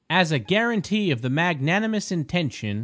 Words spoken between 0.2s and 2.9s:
a guarantee of the magnanimous intention.